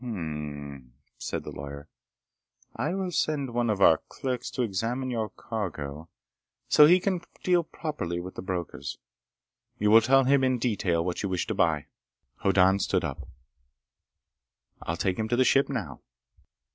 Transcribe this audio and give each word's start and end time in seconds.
"Hm 0.03 0.15
m 0.17 0.63
m," 0.73 0.93
said 1.19 1.43
the 1.43 1.51
lawyer. 1.51 1.87
"I 2.75 2.95
will 2.95 3.11
send 3.11 3.53
one 3.53 3.69
of 3.69 3.81
our 3.81 4.01
clerks 4.09 4.49
to 4.49 4.63
examine 4.63 5.11
your 5.11 5.29
cargo 5.29 6.09
so 6.67 6.87
he 6.87 6.99
can 6.99 7.21
deal 7.43 7.63
properly 7.63 8.19
with 8.19 8.33
the 8.33 8.41
brokers. 8.41 8.97
You 9.77 9.91
will 9.91 10.01
tell 10.01 10.23
him 10.23 10.43
in 10.43 10.57
detail 10.57 11.05
what 11.05 11.21
you 11.21 11.29
wish 11.29 11.45
to 11.45 11.53
buy." 11.53 11.85
Hoddan 12.37 12.79
stood 12.79 13.03
up. 13.03 13.27
"I'll 14.81 14.97
take 14.97 15.19
him 15.19 15.27
to 15.27 15.35
the 15.35 15.45
ship 15.45 15.69
now." 15.69 16.01